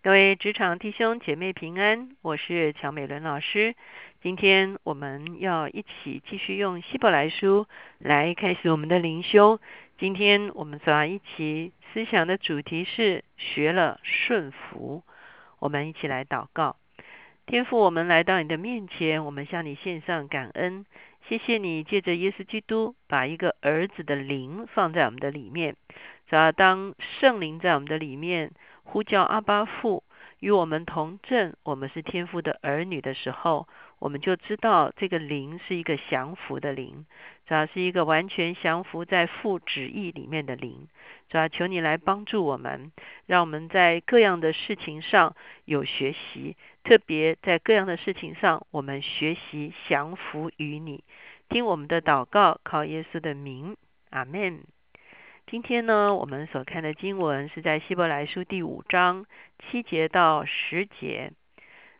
[0.00, 3.74] 各位职场弟兄姐妹平安，我是乔美伦老师。
[4.22, 7.66] 今天我们要一起继续用希伯来书
[7.98, 9.60] 来开始我们的灵修。
[9.98, 15.02] 今天我们所要一起思想的主题是学了顺服。
[15.58, 16.76] 我们一起来祷告，
[17.44, 20.86] 天父，我们来到你的面前，我们向你献上感恩，
[21.28, 25.74] 谢谢你借着耶稣基督把一个儿子的灵放在我们的里面。
[26.30, 28.52] 只要当圣灵在我们的里面。
[28.90, 30.02] 呼叫阿巴父
[30.40, 37.04] 与我们同证，我们是天父的儿女的时候，我们就知道这个灵是一个降服的灵，
[37.46, 40.88] 主要是一个完全降服在父旨意里面的灵。
[41.28, 42.90] 主要求你来帮助我们，
[43.26, 45.36] 让我们在各样的事情上
[45.66, 51.04] 有学习，特别在各样的事情上，我们学习降服于你。
[51.50, 53.76] 听我们的祷告，靠耶稣的名，
[54.08, 54.62] 阿门。
[55.50, 59.24] 今天呢，我们所看的经文是在希伯来书第五章
[59.58, 61.32] 七节到十节。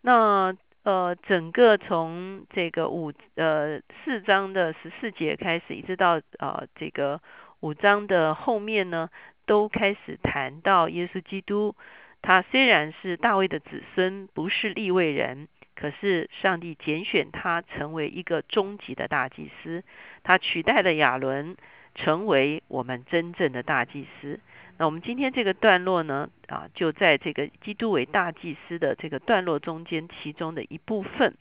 [0.00, 7.20] 那呃，整个从这个五呃四章的十四节开始，一直到呃这个
[7.60, 9.10] 五章的后面呢，
[9.44, 11.76] 都开始谈到耶稣基督。
[12.22, 19.84] 他虽然是大卫的子孙，不是立位人，可是上帝拣选他成为一个终极的大祭司，
[20.22, 21.54] 他取代了亚伦。
[21.94, 24.40] 成为我们真正的大祭司。
[24.76, 31.36] 那我们今天这个段落呢，啊，就在这个基督为大祭司的这个段落中间，其中的一部分。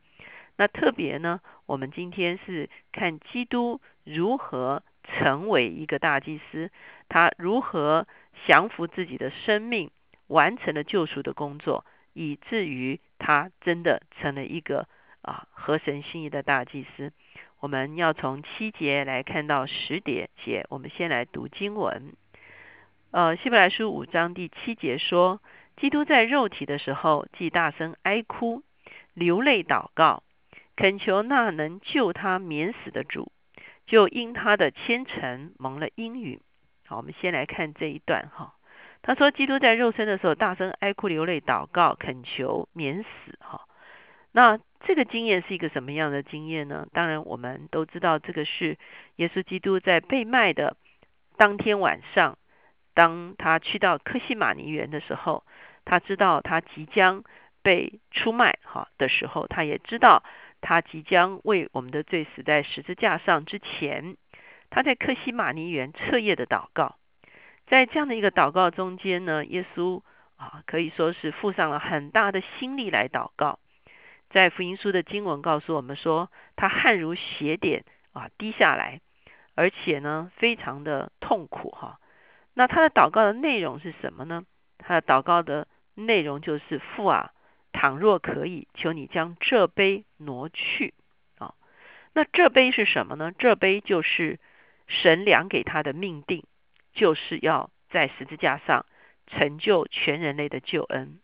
[0.56, 6.70] 那特别呢，我们今天是看基督如何成为一个大祭司，
[7.10, 8.08] 他如何
[8.46, 9.90] 降服自己的生命，
[10.28, 14.88] 完成了救赎的工作，以至于他真的成了一个
[15.24, 17.12] 啊合神心意的大祭司。
[17.64, 22.12] 我们要从七节来看到十节节，我们先来读经文。
[23.12, 25.42] 呃，希伯来书五章第七节说，
[25.78, 28.64] 基督在肉体的时候，既大声哀哭、
[29.14, 30.24] 流泪祷告，
[30.76, 33.32] 恳求那能救他免死的主，
[33.88, 36.42] 就因他的虔诚蒙了应允。
[36.86, 38.56] 好，我们先来看这一段哈。
[39.04, 43.62] 他说，基督在肉身的时候，大声哀哭、流泪祷告，恳求免死哈。
[44.34, 46.86] 那这个经验是一个什么样的经验呢？
[46.92, 48.78] 当然，我们都知道这个是
[49.16, 50.76] 耶稣基督在被卖的
[51.38, 52.38] 当天晚上，
[52.94, 55.46] 当他去到克西马尼园的时候，
[55.86, 57.24] 他知道他即将
[57.62, 60.24] 被出卖哈的时候，他也知道
[60.60, 64.18] 他即将为我们的罪死在十字架上之前，
[64.70, 66.98] 他在克西马尼园彻夜的祷告，
[67.68, 70.02] 在这样的一个祷告中间呢，耶稣
[70.36, 73.60] 啊可以说是付上了很大的心力来祷告。
[74.34, 79.00] 在福音书的经文告诉我们说，他汗如血点啊滴下来，
[79.54, 82.00] 而且呢非常的痛苦哈。
[82.56, 84.44] 那他的祷告的内容是什么呢？
[84.80, 87.32] 他的祷告的内容就是父啊，
[87.74, 90.96] 倘若可以，求你将这杯挪去
[91.38, 91.54] 啊。
[92.14, 93.32] 那这杯是什么呢？
[93.38, 94.40] 这杯就是
[94.88, 96.44] 神量给他的命定，
[96.92, 98.88] 就是要在十字架上
[99.28, 101.20] 成就全人类的救恩。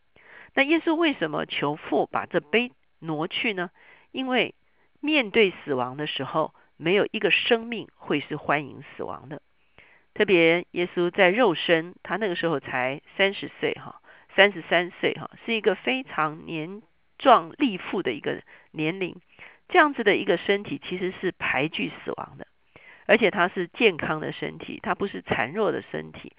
[0.54, 2.72] 那耶稣为什么求父把这杯？
[3.00, 3.72] 挪去呢？
[4.12, 4.56] 因为
[5.00, 9.42] 面对死亡的时候，没有一个生命会是欢迎死亡的。
[10.14, 14.02] 特别耶稣在肉身，他那个时候才三十岁哈，
[14.36, 16.82] 三十三岁哈，是一个非常年
[17.18, 19.16] 壮力富的一个年龄。
[19.70, 22.48] 这样子的一个身体其实是排拒死亡的，
[23.06, 26.34] 而且他是健康的身体，他不是孱弱的身体。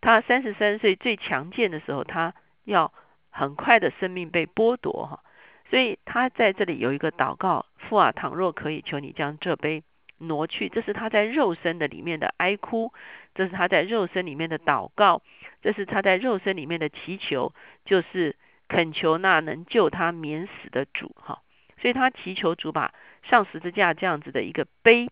[0.00, 2.92] 他三十三岁最强健的时候，他要
[3.30, 5.24] 很快的生命被剥夺哈。
[5.68, 9.82] 所以他在这里有一个祷告，父啊，倘若可以，求你将这杯
[10.18, 10.68] 挪去。
[10.68, 12.92] 这是他在肉身的里面的哀哭，
[13.34, 15.22] 这是他在肉身里面的祷告，
[15.62, 17.52] 这是他在肉身里面的祈求，
[17.84, 18.36] 就是
[18.68, 21.42] 恳求那能救他免死的主哈。
[21.80, 22.94] 所以他祈求主把
[23.24, 25.10] 上十字架这样子的一个杯，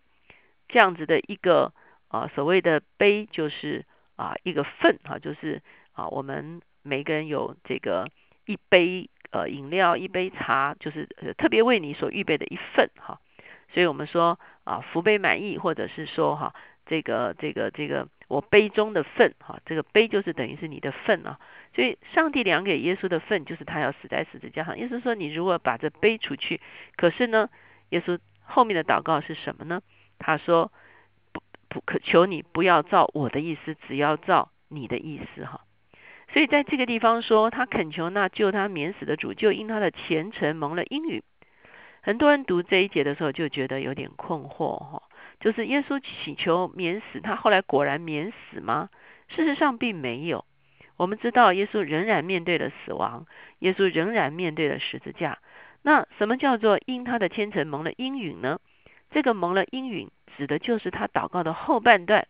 [0.68, 1.72] 这样子的一个
[2.08, 3.84] 啊所谓的杯，就是
[4.16, 5.60] 啊一个份哈，就是
[5.92, 8.08] 啊我们每个人有这个
[8.46, 9.10] 一杯。
[9.30, 13.18] 呃，饮料一杯茶，就是特别为你所预备的一份哈。
[13.72, 16.54] 所以我们说啊，福杯满溢，或者是说哈，
[16.86, 21.40] 这个这个这个我杯中的份哈，这个杯就是等于是你的份啊。
[21.74, 24.78] 所以上帝量给耶稣的份，就是他要死在十字架上。
[24.78, 26.60] 意思说，你如果把这杯出去，
[26.94, 27.50] 可是呢，
[27.88, 29.82] 耶稣后面的祷告是什么呢？
[30.20, 30.70] 他说
[31.32, 35.62] 不不可求你不要照我的意思，只要照你的意思哈。
[36.34, 41.22] 所以在这个地方说，他恳求那救他免死的主，就因他的虔诚蒙了应允。
[42.02, 45.02] 很多人读这一节的时候就觉得有点困惑哈，
[45.38, 48.88] 就是耶稣祈求免死，他后来果然免死吗？
[49.28, 50.44] 事实上并没有。
[50.96, 53.26] 我们知道耶稣仍然面对了死亡，
[53.60, 55.38] 耶稣仍然面对了十字架。
[55.82, 58.58] 那什么叫做因他的虔诚蒙了应允呢？
[59.12, 62.26] 这个蒙了应允，指的就是他祷告的后半段。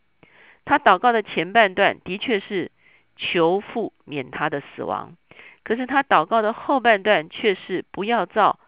[0.67, 2.71] 他祷告的前半段的确是
[3.16, 5.16] 求父免他的死亡，
[5.62, 8.58] 可是他祷告的后半段却是不要照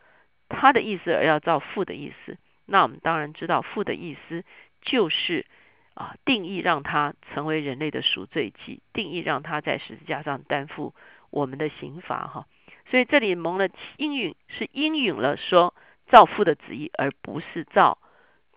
[0.48, 2.38] 他的意思，而要照父的意思。
[2.64, 4.44] 那我们当然知道父的意思
[4.82, 5.46] 就是
[5.94, 10.94] 啊，定义让他成为人类的赎罪祭，定义让他在十字架上担负
[11.30, 12.46] 我们的刑罚哈。
[12.90, 15.74] 所以这里蒙了应允，是应允了说
[16.06, 17.98] 照父的旨意，而不是照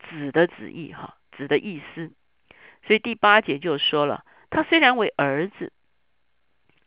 [0.10, 2.12] 子的旨意哈，子的意思。
[2.86, 5.72] 所以第八节就说了，他虽然为儿子，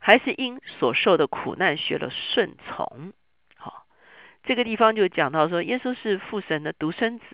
[0.04, 3.12] 还是因所受的苦难学了顺从。
[3.56, 3.87] 好，
[4.43, 7.25] 这个地方就讲到说，耶稣是父神的独生子，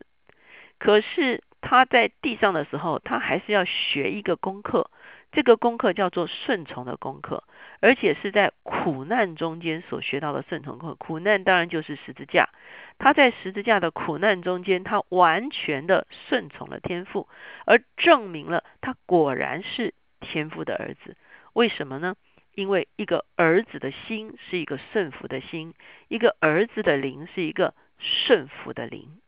[0.78, 4.90] 可是他在地上的时候，他还是要学一个功课，
[5.32, 7.42] 这个功课叫做顺从的功课，
[7.80, 10.94] 而且是在苦难中间所学到的顺从课。
[10.94, 12.50] 苦难当然就是十字架。
[12.98, 17.28] 他在十字架的苦难中间，他完全的顺从了天父，
[17.64, 21.16] 而证明了他果然是天父的儿子。
[21.54, 22.14] 为什么呢？
[22.58, 25.74] 因为一个儿子的心是一个顺服的心，
[26.08, 29.20] 一个儿子的灵是一个顺服的灵。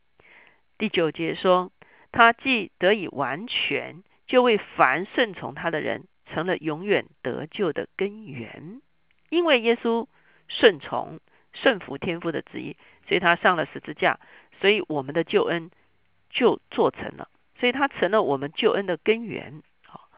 [0.77, 1.71] 第九节说，
[2.11, 8.81] 他既得以完全，就为凡顺从他的人成了永远得救的根源。
[9.29, 10.07] 因为耶稣
[10.49, 11.21] 顺从、
[11.53, 12.75] 顺服天父的旨意。
[13.07, 14.19] 所以他上了十字架，
[14.59, 15.71] 所以我们的救恩
[16.29, 19.63] 就做成了，所以他成了我们救恩的根源。
[19.85, 20.09] 好，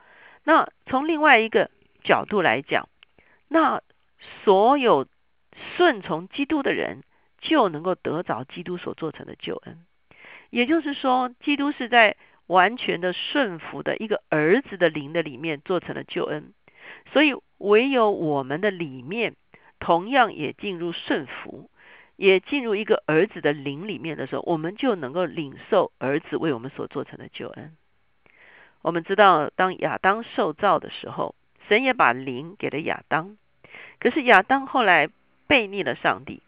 [0.43, 1.69] 那从另外一个
[2.03, 2.89] 角度来讲，
[3.53, 3.83] 那
[4.43, 5.05] 所有
[5.77, 7.03] 顺从基督的人
[7.37, 9.85] 就能够得着基督所做成的救恩。
[10.49, 12.17] 也就是说，基督是在
[12.47, 16.51] 完全的顺服的一个儿子的灵的里面做成了救恩，
[17.11, 19.35] 所以唯有我们的里面
[19.77, 21.69] 同样也进入顺服。
[22.15, 27.75] 也进入一个儿子的灵里面的时候，我们就能够领受儿子为我们所做成的救恩。
[28.83, 31.35] 我们知道，当亚当受造的时候，
[31.67, 33.35] 神也把灵给了亚当。
[34.03, 35.07] 可是亚当后来
[35.47, 36.41] 背逆了上帝，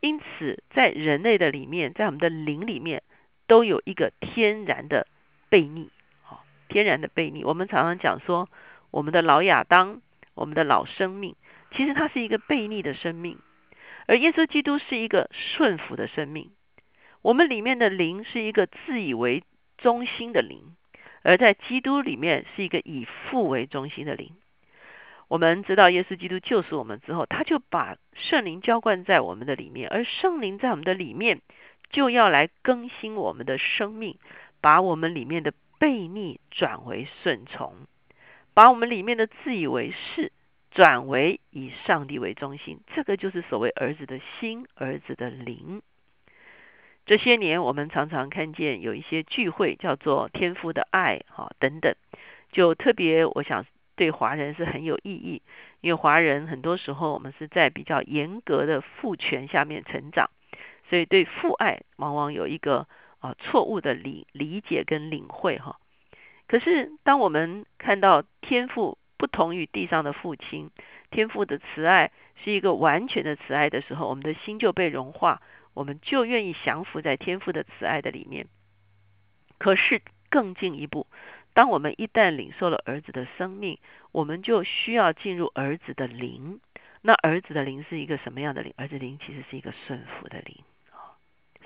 [0.00, 3.04] 因此在人类的里面，在我们的灵里面，
[3.46, 5.06] 都有一个天然的
[5.48, 5.90] 背逆。
[6.22, 7.44] 好，天然的背逆。
[7.44, 8.48] 我们常常讲说，
[8.90, 10.02] 我们的老亚当，
[10.34, 11.36] 我们的老生命，
[11.70, 13.38] 其实它是一个背逆的生命。
[14.06, 16.50] 而耶稣基督是一个顺服的生命，
[17.22, 19.44] 我们里面的灵是一个自以为
[19.78, 20.74] 中心的灵，
[21.22, 24.32] 而在基督里面是一个以父为中心的灵。
[25.32, 31.40] 我们知道耶稣基督救赎我们之后，他就把圣灵浇灌在我们的里面，而圣灵在我们的里面
[31.88, 34.18] 就要来更新我们的生命，
[34.60, 37.72] 把我们里面的悖逆转为顺从，
[38.52, 40.32] 把我们里面的自以为是。
[40.74, 45.82] 转为以上帝为中心，这个就是所谓儿子的心，儿子的灵。
[47.04, 51.94] 这些年，我们常常看见有一些聚会叫做天赋的爱，哈等等，
[52.52, 53.66] 就特别我想
[53.96, 55.42] 对华人是很有意义，
[55.80, 60.30] 因为华人很多时候我们是在比较严格的父权下面成长，
[60.88, 62.86] 所以对父爱往往有一个
[63.20, 65.78] 啊错误的理理解跟领会，哈。
[66.46, 68.98] 可是当我们看到天赋。
[69.18, 70.72] 不同于地上的父亲，
[71.12, 72.10] 天父的慈爱
[72.42, 75.40] 是一个完全的慈爱的时候，我们的心就被融化，
[75.74, 78.48] 我们就愿意降服在天父的慈爱的里面。
[79.58, 81.06] 可是更进一步，
[81.54, 83.78] 当我们一旦领受了儿子的生命，
[84.10, 86.60] 我们就需要进入儿子的灵。
[87.00, 88.72] 那儿子的灵是一个什么样的灵？
[88.76, 90.56] 儿子灵其实是一个顺服的灵。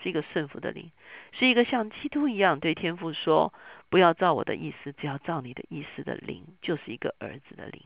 [0.03, 0.93] 是一个顺服的灵，
[1.33, 3.53] 是一个像基督一样对天父说
[3.89, 7.83] ：“不要照我的意思，只要照你的意思的灵，就是一个儿子的灵。”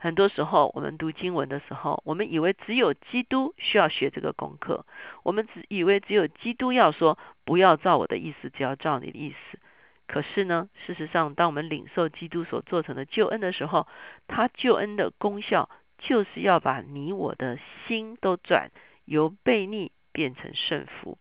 [0.00, 4.86] 很多时候，我们读经文的时候，我们以为只有基督需要学这个功课，
[5.22, 9.58] 我们只以为只有基督要说：“不要照我的意思，只要照你的意思。”
[10.06, 13.86] 可是呢，事实上，当我们领受基督所做成的救恩的时候，
[14.28, 18.70] 他救恩的功效就是要把你我的心都转
[19.04, 21.18] 由悖逆变成顺服。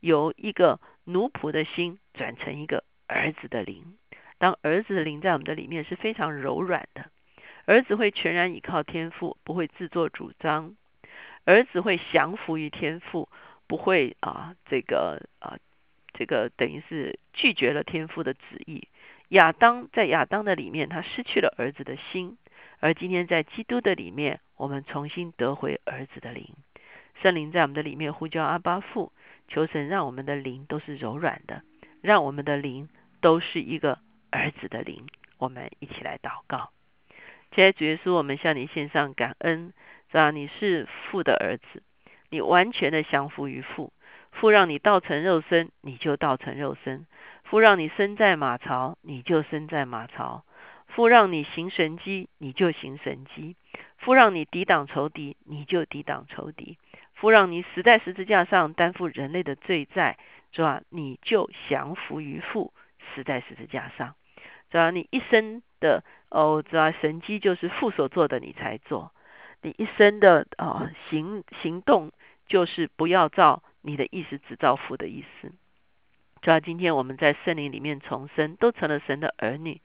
[0.00, 3.96] 由一个奴仆的心转成一个儿子的灵，
[4.38, 7.10] 当儿子的灵在我们的里面是非常柔软的，
[7.66, 10.74] 儿子会全然倚靠天赋，不会自作主张，
[11.44, 13.28] 儿子会降服于天赋，
[13.68, 15.56] 不会啊这个啊
[16.14, 18.88] 这个等于是拒绝了天赋的旨意。
[19.28, 22.36] 亚当在亚当的里面，他失去了儿子的心，
[22.80, 26.48] 而今天在基督的里面，我们重新得回儿子的灵，
[27.22, 29.12] 圣灵在我们的里面呼叫阿巴父。
[29.48, 31.62] 求神让我们的灵都是柔软的，
[32.00, 32.88] 让我们的灵
[33.20, 33.98] 都是一个
[34.30, 35.06] 儿子的灵。
[35.36, 36.70] 我们一起来祷告，
[37.50, 39.74] 亲爱主耶稣，我们向你献上感恩，
[40.10, 40.30] 是吧？
[40.30, 41.82] 你是父的儿子，
[42.30, 43.92] 你完全的降服于父。
[44.32, 47.06] 父让你道成肉身，你就道成肉身；
[47.44, 50.42] 父让你身在马槽，你就身在马槽；
[50.88, 53.54] 父让你行神迹，你就行神迹；
[53.98, 56.76] 父让你抵挡仇敌，你就抵挡仇敌；
[57.14, 60.18] 父让你死在十字架上担负人类的罪债，
[60.50, 60.82] 是吧？
[60.88, 62.72] 你就降服于父，
[63.14, 64.14] 死在十字架上。
[64.70, 69.12] 只要你一生的哦，只要神机就是父所做的，你才做。
[69.60, 72.10] 你一生的啊行行动，
[72.46, 75.52] 就是不要造你的意思，只照父的意思。
[76.40, 79.80] 主要今天我们在圣灵里面重生，都成了神的儿女。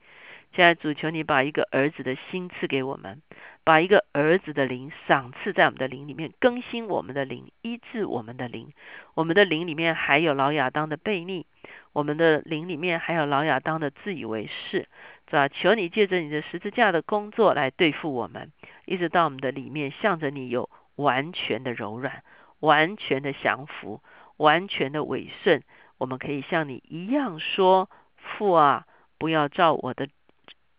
[0.54, 3.20] 现在主求你把一个儿子的心赐给我们，
[3.64, 8.72] 把一个儿子的灵赏赐在我们的灵里面，更新我们的灵，医治我们的灵。
[9.14, 11.44] 我们的灵里面还有老亚当的悖逆。
[11.92, 14.88] 我们的灵里面还有老亚当的自以为是，
[15.28, 15.48] 是吧？
[15.48, 18.50] 求你借着你的十字架的工作来对付我们，
[18.86, 22.24] 一直到我们的里面向着你有完全的柔软、
[22.60, 24.02] 完全的降服、
[24.36, 25.62] 完全的委顺。
[25.98, 28.86] 我们可以像你一样说：“父啊，
[29.18, 30.08] 不要照我的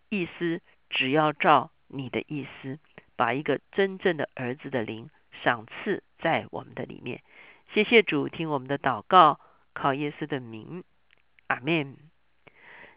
[0.10, 2.80] 意思，只要照你的意思。”
[3.16, 5.10] 把一个真正的儿子的灵
[5.44, 7.22] 赏赐在我们的里面。
[7.74, 9.42] 谢谢主，听我们的祷告，
[9.74, 10.86] 靠耶稣的名。
[11.48, 11.98] 阿门。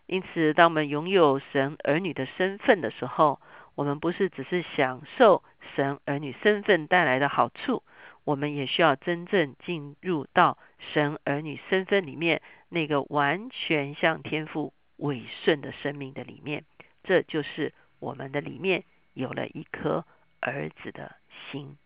[0.06, 3.40] 因此，当我们拥有神儿女的身份的时候，
[3.74, 5.42] 我们不是只是享受
[5.74, 7.82] 神儿女身份带来的好处，
[8.24, 10.58] 我们也需要真正进入到
[10.92, 16.64] 神儿女身份里面那个完全向天父委顺的生命的里面。
[17.04, 20.04] 这就是我们的里面有了一颗
[20.40, 21.16] 儿子的
[21.50, 21.76] 心。